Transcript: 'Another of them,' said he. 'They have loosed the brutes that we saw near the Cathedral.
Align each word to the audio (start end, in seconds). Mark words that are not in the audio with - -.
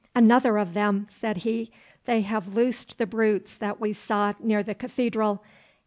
'Another 0.15 0.57
of 0.57 0.73
them,' 0.73 1.05
said 1.11 1.37
he. 1.37 1.69
'They 2.05 2.21
have 2.21 2.55
loosed 2.55 2.97
the 2.97 3.05
brutes 3.05 3.55
that 3.55 3.79
we 3.79 3.93
saw 3.93 4.33
near 4.39 4.63
the 4.63 4.73
Cathedral. 4.73 5.43